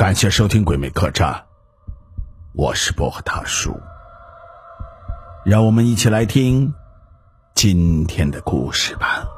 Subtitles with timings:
[0.00, 1.30] 感谢收听《鬼魅客栈》，
[2.54, 3.78] 我是薄荷大叔。
[5.44, 6.72] 让我们一起来听
[7.54, 9.28] 今天的故事吧。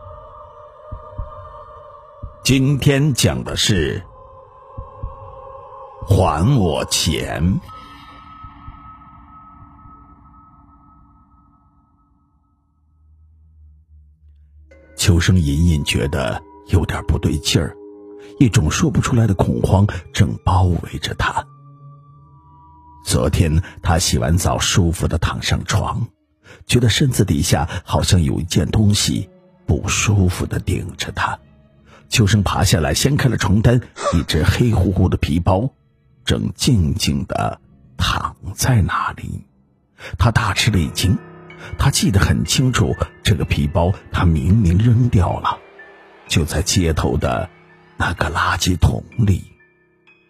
[2.44, 4.00] 今天讲的是
[6.06, 7.60] 还我钱。
[14.96, 17.81] 秋生隐隐觉得有点不对劲儿。
[18.38, 21.46] 一种说不出来的恐慌正包围着他。
[23.04, 26.06] 昨天他洗完澡，舒服的躺上床，
[26.66, 29.28] 觉得身子底下好像有一件东西
[29.66, 31.38] 不舒服的顶着他。
[32.08, 33.80] 秋生爬下来，掀开了床单，
[34.14, 35.68] 一只黑乎乎的皮包
[36.24, 37.60] 正静静的
[37.96, 39.46] 躺在那里。
[40.18, 41.18] 他大吃了一惊，
[41.78, 45.58] 他记得很清楚，这个皮包他明明扔掉了，
[46.28, 47.48] 就在街头的。
[48.02, 49.44] 那个垃圾桶里，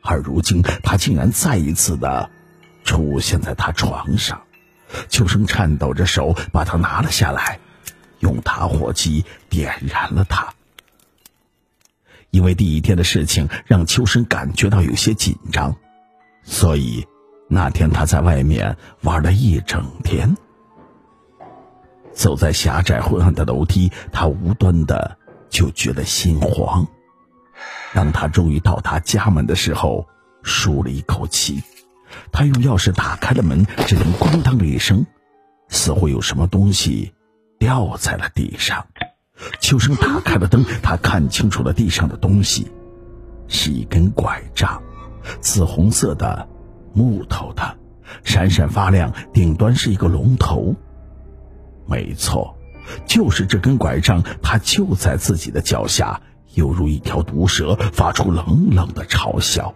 [0.03, 2.28] 而如今他竟然再一次的
[2.84, 4.42] 出现在他床上。
[5.09, 7.61] 秋生颤抖着手把它拿了下来，
[8.19, 10.53] 用打火机点燃了它。
[12.28, 15.75] 因为第一天的事情让秋生感觉到有些紧张，
[16.43, 17.06] 所以
[17.48, 20.37] 那天他在外面玩了一整天。
[22.12, 25.17] 走在狭窄昏暗的楼梯，他无端的
[25.48, 26.87] 就觉得心慌。
[27.95, 30.07] 当他终于到达家门的时候，
[30.43, 31.62] 舒了一口气。
[32.31, 35.07] 他用钥匙打开了门，只听“咣当”的一声，
[35.69, 37.12] 似乎有什么东西
[37.59, 38.87] 掉在了地上。
[39.61, 42.71] 秋生打开了灯，他看清楚了地上的东西，
[43.49, 44.83] 是一根拐杖，
[45.41, 46.47] 紫红色的，
[46.93, 47.77] 木头的，
[48.25, 50.75] 闪闪发亮，顶端是一个龙头。
[51.87, 52.56] 没错，
[53.06, 56.21] 就是这根拐杖，它就在自己的脚下。
[56.55, 59.75] 犹如一条毒蛇，发出冷冷的嘲笑。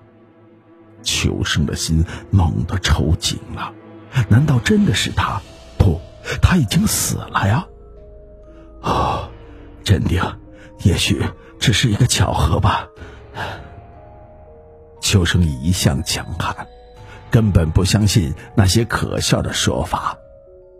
[1.02, 3.72] 秋生的心猛地抽紧了，
[4.28, 5.40] 难道真的是他？
[5.78, 6.00] 不，
[6.42, 7.66] 他已经死了呀！
[8.82, 9.30] 啊，
[9.84, 10.20] 镇定，
[10.82, 11.24] 也许
[11.60, 12.88] 只是一个巧合吧。
[15.00, 16.66] 秋生一向强悍，
[17.30, 20.18] 根本不相信那些可笑的说法。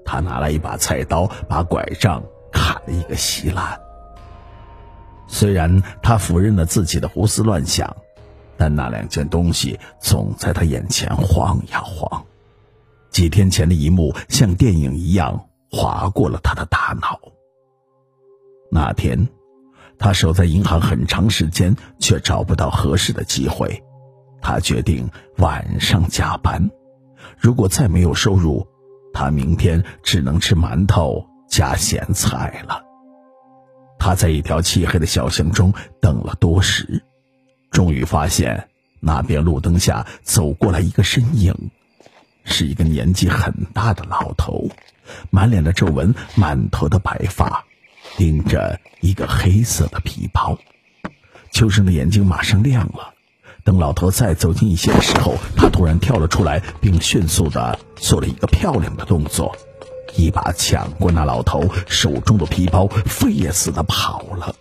[0.05, 2.23] 他拿来一把菜刀，把拐杖
[2.53, 3.81] 砍了一个稀烂。
[5.29, 7.97] 虽然他否认了自己的胡思乱想，
[8.57, 12.25] 但那两件东西总在他眼前晃呀晃。
[13.11, 17.19] 几天前的一幕像电影一样划过了他的大脑。
[18.71, 19.29] 那天，
[19.99, 23.83] 他守在银行很长时间，却找不到合适的机会。
[24.43, 26.71] 他决定晚上加班。
[27.39, 28.67] 如果再没有收入，
[29.13, 32.86] 他明天只能吃馒头加咸菜了。
[34.07, 37.03] 他在一条漆黑的小巷中等了多时，
[37.73, 38.69] 终于发现
[39.01, 41.73] 那边路灯下走过来一个身影，
[42.45, 44.71] 是一个年纪很大的老头，
[45.31, 47.65] 满脸的皱纹，满头的白发，
[48.17, 50.57] 拎着一个黑色的皮包。
[51.51, 53.13] 秋生的眼睛马上亮了。
[53.65, 59.57] 等老头再走近一些的时候，他突然跳了出来，并迅速的做了一个漂亮的动作。
[60.15, 64.55] 一把抢过那老头手中的皮包，飞也似的跑了。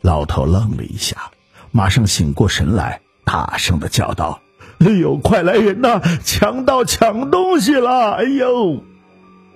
[0.00, 1.30] 老头愣了一下，
[1.70, 4.40] 马上醒过神来，大声的叫道
[4.80, 6.00] ：“哎呦，快来人呐！
[6.24, 8.12] 强盗抢东西了！
[8.12, 8.82] 哎呦！”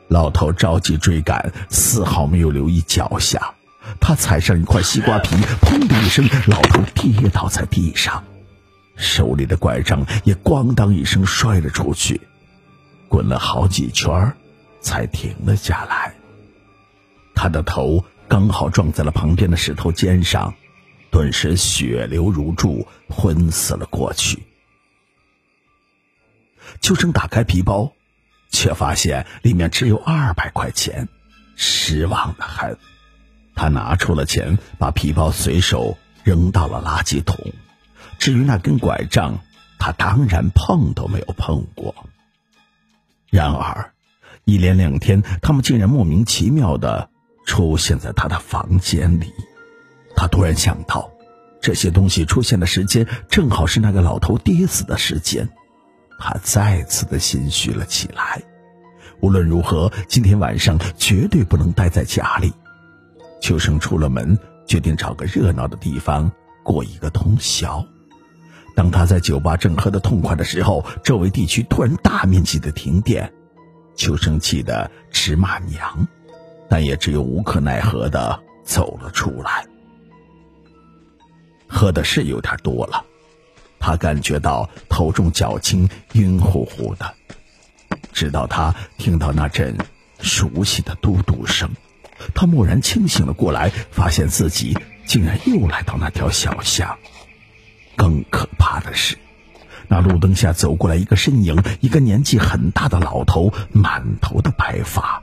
[0.09, 3.53] 老头着急追赶，丝毫没有留意脚下。
[4.01, 8.25] 他踩上一块西瓜皮，砰的一声，老头跌倒在地上，
[8.97, 12.21] 手里的拐杖也咣当一声摔了出去，
[13.09, 14.35] 滚了好几圈。
[14.81, 16.15] 才停了下来。
[17.35, 20.55] 他的头刚好撞在了旁边的石头尖上，
[21.11, 24.43] 顿时血流如注，昏死了过去。
[26.81, 27.93] 秋生打开皮包，
[28.51, 31.09] 却发现里面只有二百块钱，
[31.57, 32.77] 失望的很。
[33.55, 37.53] 他拿出了钱，把皮包随手扔到了垃圾桶。
[38.19, 39.39] 至于那根拐杖，
[39.79, 41.95] 他当然碰都没有碰过。
[43.31, 43.93] 然而。
[44.49, 47.11] 一连两天，他们竟然莫名其妙的
[47.45, 49.31] 出现在他的房间里。
[50.17, 51.11] 他突然想到，
[51.61, 55.47] 这些东西出现的时间正好是那个老头跌死的时间。
[56.19, 58.43] 他再次的心虚了起来。
[59.21, 62.51] 无论如何，今天晚上绝对不能待在家里。
[63.43, 67.85] 秋生出了门，决定找个热闹的地方过一个通宵。
[68.75, 73.31] 当他在酒吧正喝得痛快的时候，周围地区突然大面积的停电。
[73.99, 76.07] 秋生气的直骂娘，
[76.71, 79.67] 但也只有无可奈何的走了出来。
[81.67, 83.05] 喝的是有点多了，
[83.81, 87.13] 他感觉到头重脚轻、晕乎乎的，
[88.13, 89.77] 直到他听到那阵
[90.21, 91.69] 熟悉的嘟嘟声，
[92.35, 96.97] 他蓦然清醒了过来，发现自己竟然又来到那条小巷。
[97.97, 99.19] 更可怕的是，
[99.89, 105.23] 那路灯下走过来一个身影，一个年纪很大的老头，满头的白发。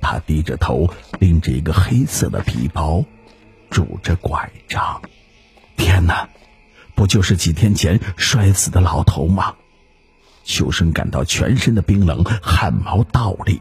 [0.00, 3.04] 他低着头，拎着一个黑色的皮包，
[3.70, 5.02] 拄着拐杖。
[5.76, 6.28] 天哪，
[6.94, 9.54] 不就是几天前摔死的老头吗？
[10.44, 13.60] 秋生感到全身的冰冷，汗毛倒立。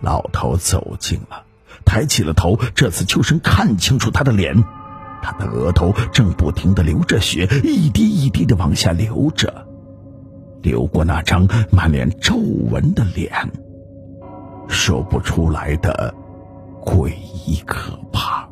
[0.00, 1.44] 老头走近了，
[1.84, 2.58] 抬起了头。
[2.74, 4.64] 这次秋生看清楚他的脸，
[5.22, 9.66] 他的额头正不停的流着血，一滴一滴的往下流着，
[10.62, 13.30] 流过那张满脸皱纹的脸。
[14.68, 16.14] 说不出来的
[16.84, 17.08] 诡
[17.44, 18.48] 异可怕，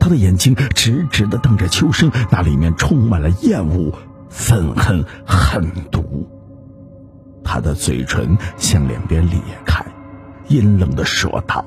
[0.00, 3.92] 他的眼睛直直的瞪着秋生，那里面充满了厌恶、
[4.30, 6.26] 愤恨、狠毒。
[7.44, 9.84] 他的嘴唇向两边裂开，
[10.48, 11.64] 阴冷的说道：“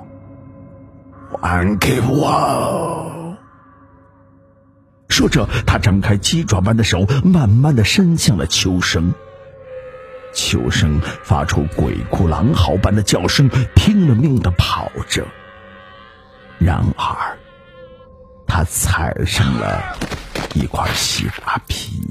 [1.41, 3.05] 还给我！”
[5.21, 9.13] 说着，他张开鸡爪般的手，慢慢的伸向了秋生。
[10.33, 15.27] 秋生发出鬼哭狼嚎般的叫声，拼了命的跑着。
[16.57, 17.37] 然而，
[18.47, 19.95] 他踩上了
[20.55, 22.01] 一块西瓜皮。